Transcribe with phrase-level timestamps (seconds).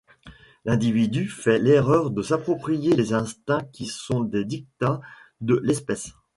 [0.65, 4.99] L'individu fait l'erreur de s'approprier les instincts qui sont les diktats
[5.41, 6.13] de l'Espèce.